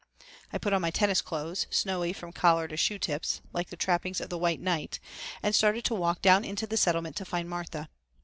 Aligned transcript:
I 0.51 0.57
put 0.57 0.73
on 0.73 0.81
my 0.81 0.89
tennis 0.89 1.21
clothes, 1.21 1.67
snowy 1.69 2.11
from 2.11 2.31
collar 2.33 2.67
to 2.67 2.75
shoe 2.75 2.97
tips, 2.97 3.39
like 3.53 3.69
the 3.69 3.75
trappings 3.77 4.19
of 4.19 4.31
the 4.31 4.37
White 4.39 4.59
Knight, 4.59 4.99
and 5.43 5.53
started 5.53 5.83
to 5.85 5.93
walk 5.93 6.23
down 6.23 6.43
into 6.43 6.65
the 6.65 6.75
Settlement 6.75 7.15
to 7.17 7.23
find 7.25 7.47
Martha. 7.47 7.87